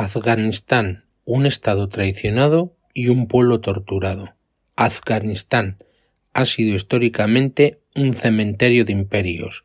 [0.00, 4.36] Afganistán, un Estado traicionado y un pueblo torturado.
[4.76, 5.78] Afganistán
[6.32, 9.64] ha sido históricamente un cementerio de imperios,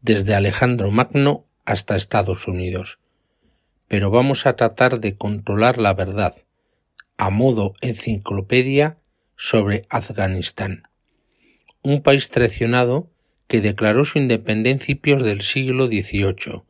[0.00, 2.98] desde Alejandro Magno hasta Estados Unidos.
[3.86, 6.34] Pero vamos a tratar de controlar la verdad,
[7.16, 8.98] a modo enciclopedia
[9.36, 10.88] sobre Afganistán,
[11.82, 13.12] un país traicionado
[13.46, 16.64] que declaró su independencia del siglo XVIII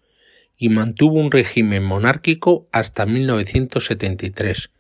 [0.59, 4.71] y mantuvo un régimen monárquico hasta 1973,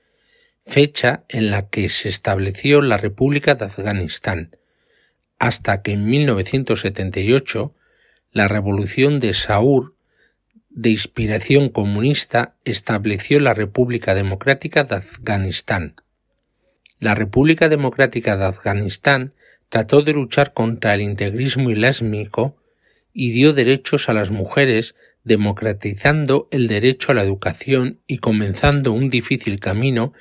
[0.66, 4.56] fecha en la que se estableció la República de Afganistán,
[5.38, 7.74] hasta que en 1978
[8.32, 9.94] la Revolución de Saur,
[10.68, 15.94] de inspiración comunista, estableció la República Democrática de Afganistán.
[16.98, 19.34] La República Democrática de Afganistán
[19.68, 22.56] trató de luchar contra el integrismo islámico
[23.12, 24.94] y dio derechos a las mujeres
[25.28, 30.12] democratizando el derecho a la educación y comenzando un difícil camino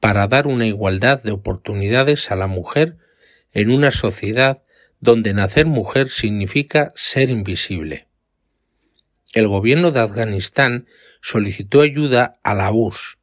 [0.00, 2.96] para dar una igualdad de oportunidades a la mujer
[3.52, 4.62] en una sociedad
[5.00, 8.06] donde nacer mujer significa ser invisible.
[9.34, 10.86] El gobierno de Afganistán
[11.20, 13.18] solicitó ayuda a la URSS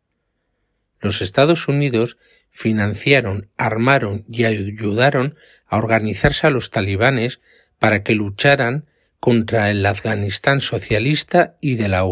[1.00, 2.18] Los Estados Unidos
[2.50, 5.36] financiaron, armaron y ayudaron
[5.66, 7.40] a organizarse a los talibanes
[7.78, 8.86] para que lucharan
[9.20, 12.04] contra el Afganistán socialista y de la.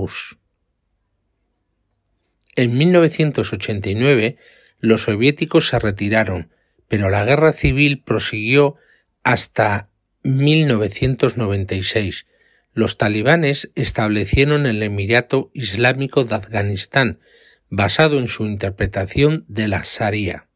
[2.57, 4.37] En 1989
[4.81, 6.51] los soviéticos se retiraron,
[6.89, 8.75] pero la guerra civil prosiguió
[9.23, 9.91] hasta
[10.23, 12.27] 1996.
[12.73, 17.21] Los talibanes establecieron el Emirato Islámico de Afganistán,
[17.69, 20.49] basado en su interpretación de la Sharia.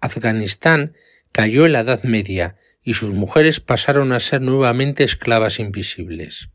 [0.00, 0.94] Afganistán
[1.32, 6.50] cayó en la Edad Media y sus mujeres pasaron a ser nuevamente esclavas invisibles.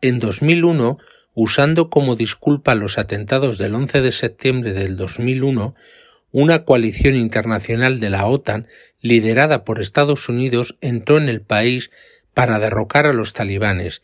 [0.00, 0.98] En 2001
[1.34, 5.74] usando como disculpa los atentados del 11 de septiembre del 2001,
[6.32, 8.68] una coalición internacional de la OTAN,
[9.00, 11.90] liderada por Estados Unidos, entró en el país
[12.34, 14.02] para derrocar a los talibanes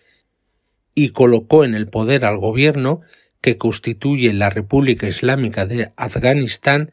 [0.94, 3.02] y colocó en el poder al gobierno
[3.40, 6.90] que constituye la República Islámica de Afganistán,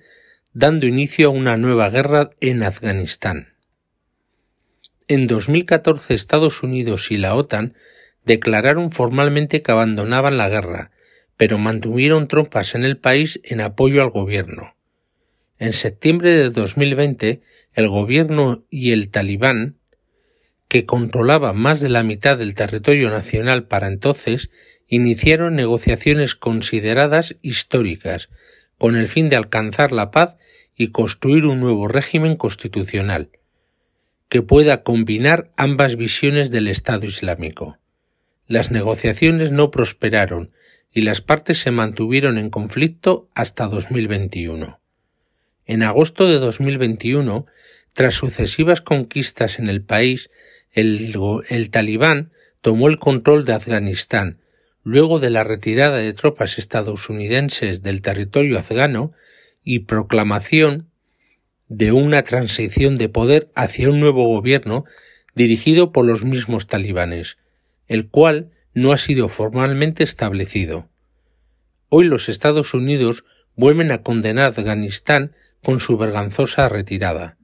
[0.53, 3.53] dando inicio a una nueva guerra en Afganistán.
[5.07, 7.73] En 2014 Estados Unidos y la OTAN
[8.25, 10.91] declararon formalmente que abandonaban la guerra,
[11.37, 14.75] pero mantuvieron tropas en el país en apoyo al gobierno.
[15.59, 17.41] En septiembre de 2020,
[17.73, 19.77] el gobierno y el talibán,
[20.67, 24.49] que controlaba más de la mitad del territorio nacional para entonces,
[24.87, 28.29] iniciaron negociaciones consideradas históricas,
[28.77, 30.35] con el fin de alcanzar la paz
[30.75, 33.29] y construir un nuevo régimen constitucional,
[34.29, 37.77] que pueda combinar ambas visiones del Estado Islámico.
[38.47, 40.51] Las negociaciones no prosperaron
[40.91, 44.79] y las partes se mantuvieron en conflicto hasta 2021.
[45.65, 47.45] En agosto de 2021,
[47.93, 50.29] tras sucesivas conquistas en el país,
[50.71, 51.15] el,
[51.49, 54.39] el talibán tomó el control de Afganistán,
[54.83, 59.13] luego de la retirada de tropas estadounidenses del territorio afgano
[59.63, 60.89] y proclamación
[61.69, 64.83] de una transición de poder hacia un nuevo gobierno
[65.33, 67.37] dirigido por los mismos talibanes,
[67.87, 70.89] el cual no ha sido formalmente establecido.
[71.89, 73.23] Hoy los Estados Unidos
[73.55, 77.37] vuelven a condenar a Afganistán con su vergonzosa retirada.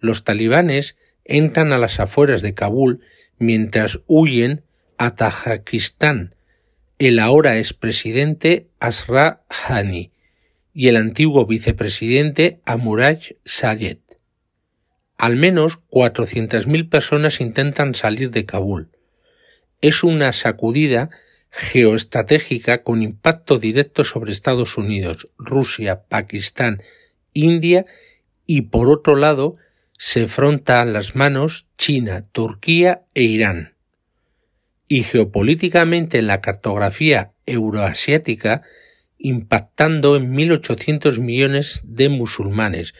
[0.00, 3.00] Los talibanes entran a las afueras de Kabul
[3.38, 4.64] mientras huyen
[4.98, 6.34] a Tajikistán,
[6.98, 10.12] el ahora expresidente Asra Hani
[10.72, 13.98] y el antiguo vicepresidente Amuraj Sayed.
[15.16, 18.93] Al menos 400.000 personas intentan salir de Kabul
[19.88, 21.10] es una sacudida
[21.50, 26.82] geoestratégica con impacto directo sobre Estados Unidos, Rusia, Pakistán,
[27.34, 27.84] India
[28.46, 29.56] y por otro lado
[29.98, 30.26] se
[30.68, 33.74] a las manos China, Turquía e Irán.
[34.88, 38.62] Y geopolíticamente en la cartografía euroasiática
[39.18, 42.94] impactando en 1.800 millones de musulmanes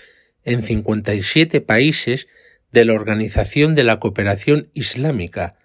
[0.44, 2.28] en 57 países
[2.72, 5.56] de la Organización de la Cooperación Islámica,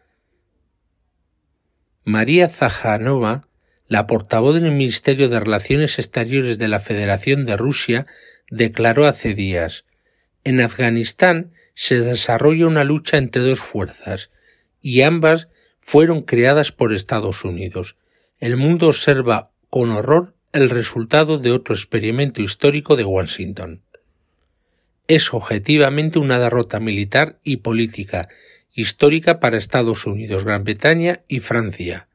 [2.03, 3.47] María Zajanova,
[3.87, 8.07] la portavoz del Ministerio de Relaciones Exteriores de la Federación de Rusia,
[8.49, 9.85] declaró hace días
[10.43, 14.31] En Afganistán se desarrolla una lucha entre dos fuerzas,
[14.81, 15.49] y ambas
[15.79, 17.97] fueron creadas por Estados Unidos.
[18.39, 23.81] El mundo observa con horror el resultado de otro experimento histórico de Washington.
[25.07, 28.29] Es objetivamente una derrota militar y política
[28.73, 32.07] histórica para Estados Unidos, Gran Bretaña y Francia.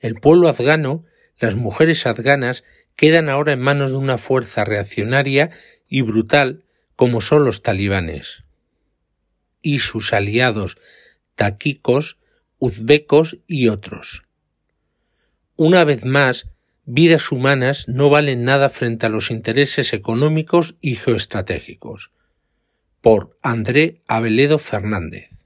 [0.00, 1.04] El pueblo afgano,
[1.38, 2.64] las mujeres afganas,
[2.96, 5.50] quedan ahora en manos de una fuerza reaccionaria
[5.88, 6.64] y brutal
[6.96, 8.44] como son los talibanes.
[9.62, 10.78] Y sus aliados
[11.34, 12.18] taquicos,
[12.58, 14.24] uzbecos y otros.
[15.56, 16.48] Una vez más,
[16.84, 22.10] vidas humanas no valen nada frente a los intereses económicos y geoestratégicos.
[23.00, 25.43] Por André Aveledo Fernández.